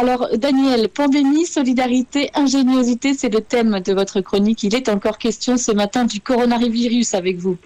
Alors, 0.00 0.28
Daniel, 0.34 0.88
pandémie, 0.88 1.44
solidarité, 1.44 2.30
ingéniosité, 2.34 3.12
c'est 3.12 3.28
le 3.28 3.42
thème 3.42 3.80
de 3.80 3.92
votre 3.92 4.22
chronique. 4.22 4.62
Il 4.62 4.74
est 4.74 4.88
encore 4.88 5.18
question 5.18 5.58
ce 5.58 5.72
matin 5.72 6.06
du 6.06 6.20
coronavirus 6.20 7.12
avec 7.12 7.36
vous. 7.36 7.58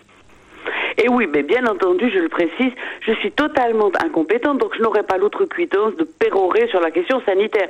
Et 0.98 1.08
oui, 1.08 1.28
mais 1.32 1.44
bien 1.44 1.64
entendu, 1.64 2.10
je 2.12 2.18
le 2.18 2.28
précise, 2.28 2.72
je 3.02 3.12
suis 3.12 3.30
totalement 3.30 3.92
incompétente, 4.04 4.58
donc 4.58 4.74
je 4.76 4.82
n'aurai 4.82 5.04
pas 5.04 5.16
l'autre 5.16 5.44
cuitance 5.44 5.94
de 5.94 6.02
pérorer 6.02 6.66
sur 6.70 6.80
la 6.80 6.90
question 6.90 7.22
sanitaire. 7.24 7.68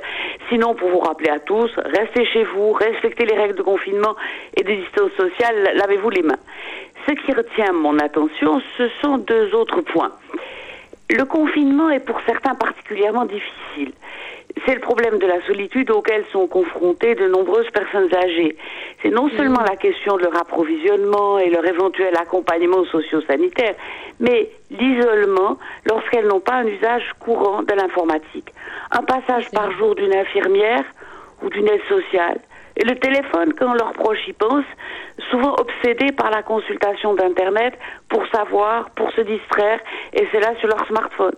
Sinon, 0.49 0.73
pour 0.73 0.89
vous 0.89 0.99
rappeler 0.99 1.29
à 1.29 1.37
tous, 1.39 1.69
restez 1.85 2.25
chez 2.25 2.43
vous, 2.43 2.71
respectez 2.71 3.25
les 3.25 3.35
règles 3.35 3.55
de 3.57 3.61
confinement 3.61 4.15
et 4.57 4.63
de 4.63 4.73
distance 4.73 5.11
sociale, 5.15 5.73
lavez-vous 5.75 6.09
les 6.09 6.23
mains. 6.23 6.39
Ce 7.07 7.11
qui 7.13 7.33
retient 7.33 7.71
mon 7.71 7.99
attention, 7.99 8.63
ce 8.79 8.89
sont 8.99 9.19
deux 9.19 9.53
autres 9.53 9.81
points. 9.81 10.11
Le 11.11 11.23
confinement 11.23 11.91
est 11.91 11.99
pour 11.99 12.19
certains 12.25 12.55
particulièrement 12.55 13.25
difficile. 13.25 13.93
C'est 14.63 14.73
le 14.73 14.79
problème 14.79 15.19
de 15.19 15.27
la 15.27 15.41
solitude 15.45 15.91
auquel 15.91 16.23
sont 16.31 16.47
confrontées 16.47 17.13
de 17.13 17.27
nombreuses 17.27 17.69
personnes 17.71 18.13
âgées. 18.15 18.55
C'est 19.01 19.09
non 19.09 19.29
seulement 19.29 19.61
la 19.61 19.75
question 19.75 20.15
de 20.17 20.23
leur 20.23 20.37
approvisionnement 20.37 21.37
et 21.39 21.49
leur 21.49 21.65
éventuel 21.65 22.15
accompagnement 22.15 22.85
socio-sanitaire, 22.85 23.75
mais 24.19 24.49
l'isolement 24.71 25.57
lorsqu'elles 25.85 26.27
n'ont 26.27 26.39
pas 26.39 26.53
un 26.53 26.67
usage 26.67 27.03
courant 27.19 27.63
de 27.63 27.73
l'informatique. 27.73 28.53
Un 28.91 29.03
passage 29.03 29.51
par 29.51 29.71
jour 29.71 29.93
d'une 29.95 30.13
infirmière 30.13 30.85
ou 31.43 31.49
d'une 31.49 31.67
aide 31.67 31.83
sociale. 31.89 32.39
Et 32.77 32.83
le 32.83 32.95
téléphone, 32.95 33.53
quand 33.53 33.73
leurs 33.73 33.93
proches 33.93 34.27
y 34.27 34.33
pensent, 34.33 34.65
souvent 35.31 35.55
obsédés 35.59 36.11
par 36.11 36.29
la 36.29 36.43
consultation 36.43 37.13
d'Internet 37.13 37.73
pour 38.09 38.25
savoir, 38.27 38.89
pour 38.91 39.11
se 39.11 39.21
distraire, 39.21 39.79
et 40.13 40.27
c'est 40.31 40.39
là 40.39 40.53
sur 40.59 40.67
leur 40.67 40.85
smartphone. 40.87 41.35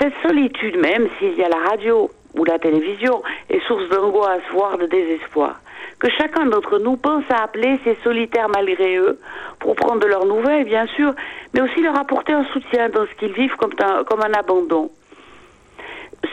Cette 0.00 0.14
solitude 0.22 0.78
même, 0.78 1.08
s'il 1.18 1.34
y 1.34 1.44
a 1.44 1.48
la 1.50 1.58
radio 1.58 2.10
ou 2.34 2.44
la 2.44 2.58
télévision, 2.58 3.22
est 3.50 3.60
source 3.66 3.86
d'angoisse, 3.90 4.40
voire 4.50 4.78
de 4.78 4.86
désespoir. 4.86 5.60
Que 5.98 6.08
chacun 6.08 6.46
d'entre 6.46 6.78
nous 6.78 6.96
pense 6.96 7.24
à 7.28 7.42
appeler 7.42 7.78
ces 7.84 7.96
solitaires 8.02 8.48
malgré 8.48 8.96
eux 8.96 9.18
pour 9.58 9.76
prendre 9.76 10.00
de 10.00 10.06
leurs 10.06 10.24
nouvelles, 10.24 10.64
bien 10.64 10.86
sûr, 10.86 11.12
mais 11.52 11.60
aussi 11.60 11.82
leur 11.82 11.98
apporter 11.98 12.32
un 12.32 12.44
soutien 12.44 12.88
dans 12.88 13.04
ce 13.04 13.14
qu'ils 13.18 13.34
vivent 13.34 13.56
comme 13.56 13.74
un, 13.82 14.04
comme 14.04 14.22
un 14.22 14.32
abandon. 14.32 14.90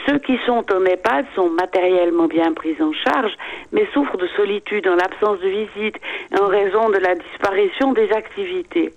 Ceux 0.06 0.18
qui 0.18 0.38
sont 0.46 0.64
en 0.72 0.84
EHPAD 0.86 1.26
sont 1.34 1.50
matériellement 1.50 2.26
bien 2.26 2.54
pris 2.54 2.74
en 2.80 2.92
charge, 2.94 3.32
mais 3.72 3.86
souffrent 3.92 4.16
de 4.16 4.28
solitude 4.28 4.88
en 4.88 4.94
l'absence 4.94 5.40
de 5.40 5.48
visite 5.48 5.96
et 6.32 6.40
en 6.40 6.46
raison 6.46 6.88
de 6.88 6.98
la 6.98 7.14
disparition 7.16 7.92
des 7.92 8.10
activités. 8.12 8.94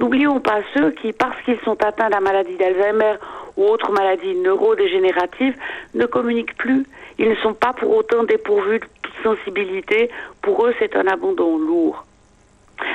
N'oublions 0.00 0.40
pas 0.40 0.60
ceux 0.74 0.90
qui, 0.92 1.12
parce 1.12 1.40
qu'ils 1.42 1.60
sont 1.60 1.82
atteints 1.82 2.06
de 2.06 2.12
la 2.12 2.20
maladie 2.20 2.56
d'Alzheimer 2.56 3.14
ou 3.56 3.64
autre 3.64 3.92
maladie 3.92 4.34
neurodégénérative, 4.36 5.54
ne 5.94 6.06
communiquent 6.06 6.56
plus. 6.56 6.86
Ils 7.18 7.28
ne 7.28 7.34
sont 7.36 7.54
pas 7.54 7.72
pour 7.72 7.96
autant 7.96 8.24
dépourvus 8.24 8.80
de 8.80 8.86
toute 9.02 9.22
sensibilité. 9.22 10.10
Pour 10.40 10.66
eux, 10.66 10.74
c'est 10.78 10.96
un 10.96 11.06
abandon 11.06 11.58
lourd. 11.58 12.04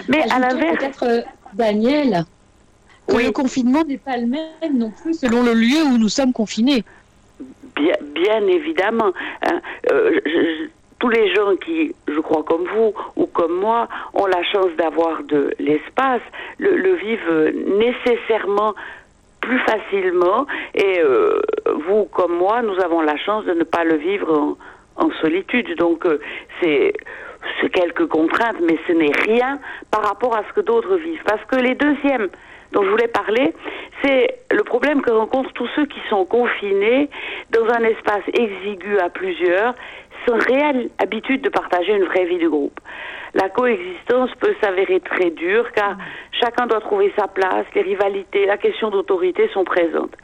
Mais 0.08 0.23
à 0.31 0.39
l'inverse. 0.39 0.77
Peut-être, 0.77 1.03
euh, 1.03 1.22
Daniel, 1.53 2.25
que 3.08 3.16
le 3.16 3.31
confinement 3.31 3.83
n'est 3.83 3.97
pas 3.97 4.17
le 4.17 4.27
même 4.27 4.77
non 4.77 4.91
plus 4.91 5.19
selon 5.19 5.44
le 5.44 5.53
lieu 5.53 5.81
où 5.83 5.97
nous 5.97 6.09
sommes 6.09 6.33
confinés. 6.33 6.83
Bien, 7.75 7.95
bien 8.14 8.45
évidemment. 8.47 9.14
Hein. 9.44 9.61
Euh, 9.92 10.19
tous 10.99 11.09
les 11.09 11.33
gens 11.33 11.55
qui, 11.58 11.94
je 12.08 12.19
crois 12.19 12.44
comme 12.44 12.66
vous 12.67 12.94
ou 13.16 13.27
comme 13.27 13.59
moi, 13.59 13.88
ont 14.14 14.25
la 14.25 14.44
chance 14.44 14.71
d'avoir 14.77 15.23
de 15.23 15.53
l'espace, 15.59 16.21
le, 16.58 16.95
vivent 16.95 17.53
nécessairement 17.77 18.73
plus 19.48 19.59
facilement. 19.59 20.45
Et 20.76 21.00
euh, 21.00 21.42
vous 21.86 22.06
comme 22.06 22.38
moi, 22.38 22.62
nous 22.62 22.78
avons 22.81 23.02
la 23.02 23.17
chance 23.17 23.45
de 23.45 23.54
ne 23.54 23.64
pas 23.64 23.84
le 23.84 23.95
vivre 23.95 24.58
en, 24.98 25.09
solitude. 25.22 25.78
Donc 25.78 26.06
euh, 26.06 26.20
c'est 26.59 26.94
quelques 27.72 28.08
contraintes, 28.08 28.59
mais 28.62 28.78
ce 28.88 28.92
n'est 28.92 29.16
rien 29.26 29.59
par 29.89 30.04
rapport 30.04 30.36
à 30.36 30.44
ce 30.48 30.54
que 30.54 30.62
d'autres 30.62 30.98
vivent. 30.98 31.23
Parce 31.26 31.44
que 31.45 31.55
les 31.55 31.76
deuxièmes 31.76 32.27
dont 32.73 32.83
je 32.83 32.89
voulais 32.89 33.08
parler, 33.08 33.54
c'est 34.04 34.36
le 34.52 34.64
problème 34.64 35.02
que 35.02 35.11
rencontrent 35.11 35.54
tous 35.54 35.70
ceux 35.76 35.86
qui 35.86 36.02
sont 36.10 36.26
confinés 36.26 37.10
dans 37.52 37.66
un 37.70 37.83
espace 37.83 38.23
exigu 38.33 39.00
à 39.00 39.10
plusieurs, 39.10 39.73
réelle 40.33 40.89
habitude 40.99 41.42
de 41.42 41.49
partager 41.49 41.93
une 41.93 42.04
vraie 42.04 42.26
vie 42.26 42.39
de 42.39 42.48
groupe. 42.48 42.80
La 43.33 43.49
coexistence 43.49 44.32
peut 44.39 44.55
s'avérer 44.61 44.99
très 44.99 45.30
dure 45.30 45.71
car 45.71 45.98
chacun 46.32 46.65
doit 46.65 46.80
trouver 46.80 47.14
sa 47.17 47.27
place, 47.27 47.65
les 47.76 47.82
rivalités, 47.82 48.45
la 48.45 48.58
question 48.58 48.89
d'autorité 48.89 49.49
sont 49.54 49.64
présentes. 49.64 50.15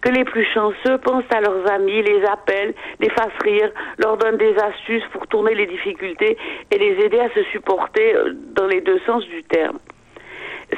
Que 0.00 0.08
les 0.08 0.24
plus 0.24 0.46
chanceux 0.46 0.98
pensent 0.98 1.30
à 1.34 1.40
leurs 1.40 1.70
amis, 1.70 2.02
les 2.02 2.24
appellent, 2.24 2.74
les 3.00 3.10
fassent 3.10 3.42
rire, 3.42 3.70
leur 3.98 4.16
donnent 4.16 4.38
des 4.38 4.56
astuces 4.56 5.04
pour 5.12 5.26
tourner 5.26 5.54
les 5.54 5.66
difficultés 5.66 6.36
et 6.70 6.78
les 6.78 7.04
aider 7.04 7.20
à 7.20 7.30
se 7.30 7.42
supporter 7.50 8.14
euh, 8.14 8.32
dans 8.54 8.66
les 8.66 8.80
deux 8.80 9.00
sens 9.00 9.24
du 9.26 9.42
terme. 9.42 9.78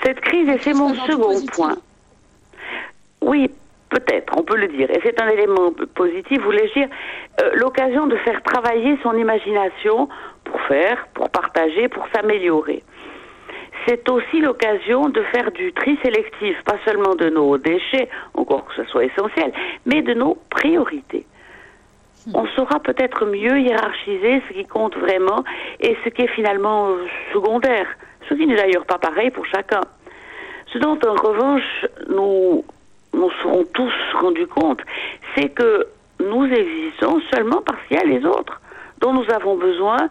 Cette 0.03 0.21
crise, 0.21 0.49
et 0.49 0.59
c'est 0.59 0.75
mon 0.75 0.95
second 0.95 1.47
point. 1.55 1.77
Oui, 3.21 3.51
peut-être, 3.95 4.33
on 4.37 4.43
peut 4.43 4.57
le 4.57 4.69
dire. 4.69 4.91
Et 4.91 5.01
c'est 5.03 5.21
un 5.21 5.29
élément 5.29 5.73
positif, 5.95 6.41
voulais-je 6.43 6.81
dire, 6.81 6.89
euh, 7.43 7.51
l'occasion 7.55 8.07
de 8.07 8.17
faire 8.17 8.43
travailler 8.43 8.99
son 9.03 9.15
imagination 9.17 10.09
pour 10.45 10.61
faire, 10.63 11.07
pour 11.15 11.31
partager, 11.31 11.89
pour 11.89 12.07
s'améliorer. 12.15 12.83
C'est 13.87 14.09
aussi 14.09 14.41
l'occasion 14.41 15.09
de 15.09 15.23
faire 15.35 15.51
du 15.53 15.73
tri 15.73 15.99
sélectif, 16.03 16.57
pas 16.65 16.79
seulement 16.85 17.15
de 17.15 17.29
nos 17.29 17.59
déchets, 17.59 18.09
encore 18.35 18.65
que 18.67 18.75
ce 18.75 18.85
soit 18.85 19.05
essentiel, 19.05 19.53
mais 19.85 20.03
de 20.03 20.15
nos 20.15 20.39
priorités. 20.51 21.27
Hmm. 22.27 22.33
On 22.35 22.47
saura 22.57 22.81
peut-être 22.81 23.27
mieux 23.27 23.61
hiérarchiser 23.61 24.43
ce 24.49 24.55
qui 24.55 24.65
compte 24.65 24.97
vraiment 24.97 25.45
et 25.81 25.97
ce 26.05 26.09
qui 26.09 26.23
est 26.23 26.35
finalement 26.35 26.89
secondaire 27.33 27.87
ce 28.29 28.35
qui 28.35 28.47
n'est 28.47 28.57
d'ailleurs 28.57 28.87
pas 28.87 28.99
pareil 28.99 29.31
pour 29.31 29.47
chacun. 29.47 29.81
Ce 30.73 30.79
dont 30.79 30.99
en 31.07 31.15
revanche 31.15 31.87
nous 32.09 32.65
nous 33.15 33.31
serons 33.43 33.65
tous 33.73 33.93
rendus 34.21 34.47
compte, 34.47 34.81
c'est 35.35 35.49
que 35.49 35.87
nous 36.21 36.45
existons 36.47 37.21
seulement 37.33 37.63
parce 37.63 37.79
qu'il 37.87 37.97
y 37.97 38.01
a 38.01 38.05
les 38.05 38.25
autres 38.25 38.61
dont 39.01 39.13
nous 39.13 39.31
avons 39.33 39.57
besoin 39.57 40.09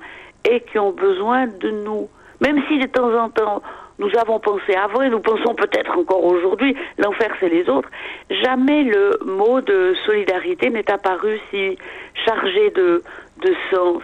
et 0.49 0.61
qui 0.61 0.77
ont 0.77 0.91
besoin 0.91 1.47
de 1.47 1.69
nous. 1.69 2.09
Même 2.41 2.61
si 2.67 2.79
de 2.79 2.87
temps 2.87 3.13
en 3.13 3.29
temps 3.29 3.61
nous 3.99 4.09
avons 4.17 4.39
pensé 4.39 4.73
avant 4.75 5.01
et 5.03 5.09
nous 5.09 5.19
pensons 5.19 5.53
peut-être 5.53 5.97
encore 5.97 6.23
aujourd'hui, 6.25 6.75
l'enfer 6.97 7.31
c'est 7.39 7.49
les 7.49 7.69
autres, 7.69 7.89
jamais 8.29 8.83
le 8.83 9.19
mot 9.23 9.61
de 9.61 9.93
solidarité 10.05 10.69
n'est 10.69 10.89
apparu 10.91 11.39
si 11.51 11.77
chargé 12.25 12.71
de, 12.71 13.03
de 13.41 13.53
sens 13.71 14.01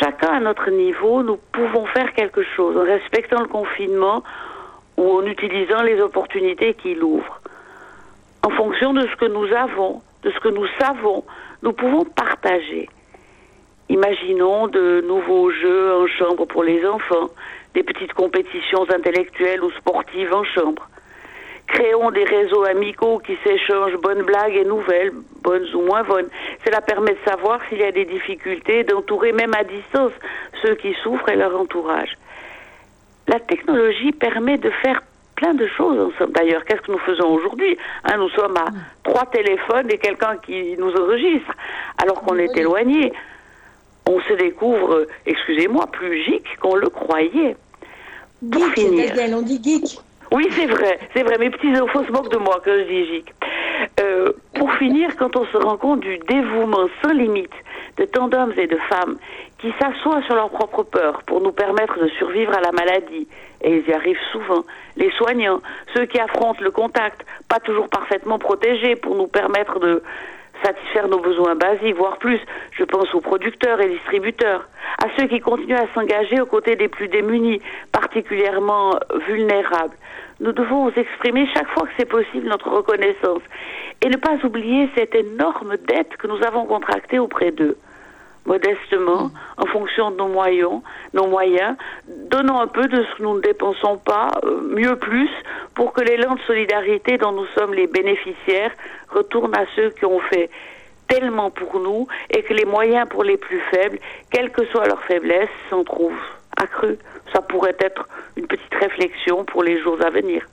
chacun 0.00 0.28
à 0.28 0.40
notre 0.40 0.70
niveau, 0.70 1.22
nous 1.22 1.38
pouvons 1.52 1.86
faire 1.86 2.12
quelque 2.12 2.42
chose 2.42 2.76
en 2.76 2.84
respectant 2.84 3.40
le 3.40 3.48
confinement 3.48 4.22
ou 4.96 5.18
en 5.18 5.24
utilisant 5.24 5.82
les 5.82 6.00
opportunités 6.00 6.74
qu'il 6.74 7.02
ouvre. 7.02 7.39
En 8.42 8.50
fonction 8.50 8.92
de 8.94 9.06
ce 9.06 9.16
que 9.16 9.26
nous 9.26 9.52
avons, 9.54 10.00
de 10.22 10.30
ce 10.30 10.40
que 10.40 10.48
nous 10.48 10.66
savons, 10.78 11.24
nous 11.62 11.72
pouvons 11.72 12.04
partager. 12.04 12.88
Imaginons 13.88 14.68
de 14.68 15.02
nouveaux 15.06 15.50
jeux 15.50 15.94
en 15.94 16.06
chambre 16.06 16.46
pour 16.46 16.62
les 16.62 16.86
enfants, 16.86 17.28
des 17.74 17.82
petites 17.82 18.12
compétitions 18.14 18.88
intellectuelles 18.90 19.62
ou 19.62 19.70
sportives 19.72 20.32
en 20.32 20.44
chambre. 20.44 20.88
Créons 21.66 22.10
des 22.10 22.24
réseaux 22.24 22.64
amicaux 22.64 23.18
qui 23.18 23.36
s'échangent 23.44 23.96
bonnes 23.96 24.22
blagues 24.22 24.56
et 24.56 24.64
nouvelles, 24.64 25.12
bonnes 25.42 25.66
ou 25.74 25.82
moins 25.82 26.02
bonnes. 26.02 26.28
Cela 26.64 26.80
permet 26.80 27.12
de 27.12 27.24
savoir 27.24 27.60
s'il 27.68 27.78
y 27.78 27.84
a 27.84 27.92
des 27.92 28.06
difficultés, 28.06 28.84
d'entourer 28.84 29.32
même 29.32 29.54
à 29.54 29.64
distance 29.64 30.12
ceux 30.62 30.74
qui 30.74 30.94
souffrent 31.02 31.28
et 31.28 31.36
leur 31.36 31.58
entourage. 31.58 32.16
La 33.28 33.38
technologie 33.38 34.12
permet 34.12 34.58
de 34.58 34.70
faire 34.70 35.02
plein 35.40 35.54
de 35.54 35.66
choses. 35.66 36.12
D'ailleurs, 36.34 36.64
qu'est-ce 36.64 36.82
que 36.82 36.92
nous 36.92 36.98
faisons 36.98 37.28
aujourd'hui 37.28 37.76
hein, 38.04 38.16
Nous 38.18 38.28
sommes 38.30 38.56
à 38.58 38.66
trois 39.02 39.24
téléphones 39.26 39.90
et 39.90 39.96
quelqu'un 39.96 40.36
qui 40.36 40.76
nous 40.78 40.92
enregistre, 40.92 41.52
alors 42.02 42.20
qu'on 42.20 42.36
est 42.36 42.54
éloigné. 42.56 43.12
On 44.06 44.20
se 44.20 44.34
découvre, 44.34 45.06
excusez-moi, 45.24 45.86
plus 45.86 46.22
geek 46.24 46.58
qu'on 46.60 46.74
le 46.74 46.88
croyait. 46.88 47.56
Pour 48.52 48.66
finir. 48.68 49.12
on 49.34 49.42
dit 49.42 49.60
geek. 49.62 49.98
Oui, 50.32 50.46
c'est 50.52 50.66
vrai, 50.66 50.98
c'est 51.14 51.22
vrai. 51.22 51.38
Mes 51.38 51.50
petits 51.50 51.74
enfants 51.80 52.04
se 52.06 52.12
moquent 52.12 52.30
de 52.30 52.38
moi 52.38 52.60
quand 52.64 52.76
je 52.76 52.84
dis 52.84 53.04
gic. 53.06 53.34
Euh, 54.00 54.32
pour 54.54 54.72
finir, 54.74 55.16
quand 55.16 55.34
on 55.36 55.46
se 55.46 55.56
rend 55.56 55.76
compte 55.76 56.00
du 56.00 56.18
dévouement 56.18 56.86
sans 57.02 57.12
limite 57.12 57.50
de 58.00 58.06
tant 58.06 58.28
d'hommes 58.28 58.54
et 58.56 58.66
de 58.66 58.78
femmes 58.88 59.18
qui 59.58 59.72
s'assoient 59.78 60.22
sur 60.22 60.34
leur 60.34 60.48
propre 60.48 60.82
peur 60.82 61.22
pour 61.24 61.42
nous 61.42 61.52
permettre 61.52 62.02
de 62.02 62.08
survivre 62.08 62.56
à 62.56 62.60
la 62.60 62.72
maladie, 62.72 63.28
et 63.62 63.76
ils 63.76 63.88
y 63.88 63.92
arrivent 63.92 64.26
souvent, 64.32 64.64
les 64.96 65.10
soignants, 65.12 65.60
ceux 65.94 66.06
qui 66.06 66.18
affrontent 66.18 66.62
le 66.62 66.70
contact, 66.70 67.26
pas 67.48 67.60
toujours 67.60 67.90
parfaitement 67.90 68.38
protégés 68.38 68.96
pour 68.96 69.14
nous 69.16 69.26
permettre 69.26 69.78
de 69.78 70.02
satisfaire 70.64 71.08
nos 71.08 71.20
besoins 71.20 71.54
basiques, 71.56 71.96
voire 71.96 72.16
plus. 72.16 72.40
Je 72.72 72.84
pense 72.84 73.14
aux 73.14 73.20
producteurs 73.20 73.80
et 73.82 73.88
distributeurs, 73.88 74.66
à 75.02 75.06
ceux 75.18 75.26
qui 75.26 75.40
continuent 75.40 75.76
à 75.76 75.92
s'engager 75.94 76.40
aux 76.40 76.46
côtés 76.46 76.76
des 76.76 76.88
plus 76.88 77.08
démunis, 77.08 77.60
particulièrement 77.92 78.98
vulnérables. 79.26 79.96
Nous 80.40 80.52
devons 80.52 80.88
exprimer 80.90 81.46
chaque 81.52 81.68
fois 81.68 81.82
que 81.82 81.92
c'est 81.98 82.08
possible 82.08 82.48
notre 82.48 82.70
reconnaissance 82.70 83.42
et 84.00 84.08
ne 84.08 84.16
pas 84.16 84.36
oublier 84.42 84.88
cette 84.96 85.14
énorme 85.14 85.76
dette 85.86 86.16
que 86.16 86.26
nous 86.26 86.42
avons 86.42 86.64
contractée 86.64 87.18
auprès 87.18 87.50
d'eux 87.50 87.76
modestement, 88.46 89.30
en 89.56 89.66
fonction 89.66 90.10
de 90.10 90.16
nos 90.16 90.28
moyens, 90.28 90.80
nos 91.12 91.26
moyens, 91.26 91.76
donnons 92.08 92.60
un 92.60 92.66
peu 92.66 92.86
de 92.88 93.02
ce 93.04 93.16
que 93.16 93.22
nous 93.22 93.36
ne 93.36 93.40
dépensons 93.40 93.98
pas, 93.98 94.28
euh, 94.44 94.60
mieux 94.62 94.96
plus, 94.96 95.30
pour 95.74 95.92
que 95.92 96.00
l'élan 96.00 96.34
de 96.34 96.40
solidarité 96.40 97.18
dont 97.18 97.32
nous 97.32 97.46
sommes 97.58 97.74
les 97.74 97.86
bénéficiaires 97.86 98.72
retourne 99.08 99.54
à 99.54 99.64
ceux 99.76 99.90
qui 99.90 100.04
ont 100.04 100.20
fait 100.20 100.50
tellement 101.08 101.50
pour 101.50 101.80
nous 101.80 102.06
et 102.30 102.42
que 102.42 102.54
les 102.54 102.64
moyens 102.64 103.08
pour 103.08 103.24
les 103.24 103.36
plus 103.36 103.60
faibles, 103.70 103.98
quelle 104.30 104.50
que 104.50 104.64
soit 104.66 104.86
leur 104.86 105.02
faiblesse, 105.02 105.48
s'en 105.68 105.84
trouvent 105.84 106.14
accrus. 106.56 106.98
Ça 107.32 107.42
pourrait 107.42 107.76
être 107.80 108.08
une 108.36 108.46
petite 108.46 108.74
réflexion 108.74 109.44
pour 109.44 109.62
les 109.62 109.80
jours 109.80 109.98
à 110.04 110.10
venir. 110.10 110.46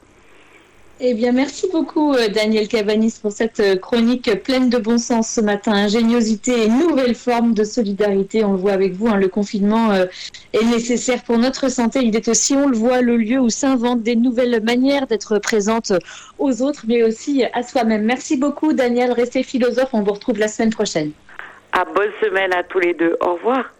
Eh 0.99 1.13
bien, 1.13 1.31
merci 1.31 1.67
beaucoup, 1.71 2.13
euh, 2.13 2.27
Daniel 2.27 2.67
Cabanis, 2.67 3.19
pour 3.21 3.31
cette 3.31 3.59
euh, 3.59 3.75
chronique 3.75 4.41
pleine 4.41 4.71
de 4.71 4.79
bon 4.79 4.97
sens 4.97 5.29
ce 5.29 5.41
matin. 5.41 5.73
Ingéniosité 5.73 6.63
et 6.63 6.69
nouvelle 6.69 7.13
forme 7.13 7.53
de 7.53 7.63
solidarité. 7.63 8.44
On 8.44 8.53
le 8.53 8.57
voit 8.57 8.71
avec 8.71 8.94
vous, 8.94 9.07
hein, 9.07 9.17
le 9.17 9.27
confinement 9.27 9.91
euh, 9.91 10.05
est 10.53 10.65
nécessaire 10.65 11.23
pour 11.23 11.38
notre 11.38 11.69
santé. 11.69 11.99
Il 12.01 12.15
est 12.15 12.27
aussi, 12.27 12.55
on 12.55 12.67
le 12.67 12.75
voit, 12.75 13.01
le 13.01 13.15
lieu 13.15 13.38
où 13.38 13.51
s'inventent 13.51 14.01
des 14.01 14.15
nouvelles 14.15 14.59
manières 14.63 15.05
d'être 15.05 15.38
présente 15.38 15.94
aux 16.39 16.63
autres, 16.63 16.85
mais 16.88 17.03
aussi 17.03 17.43
à 17.53 17.61
soi-même. 17.61 18.03
Merci 18.03 18.35
beaucoup, 18.35 18.73
Daniel. 18.73 19.11
Restez 19.11 19.43
philosophe. 19.43 19.89
On 19.93 20.01
vous 20.01 20.13
retrouve 20.13 20.39
la 20.39 20.47
semaine 20.47 20.71
prochaine. 20.71 21.11
À 21.73 21.85
bonne 21.85 22.11
semaine 22.19 22.51
à 22.53 22.63
tous 22.63 22.79
les 22.79 22.95
deux. 22.95 23.17
Au 23.21 23.35
revoir. 23.35 23.71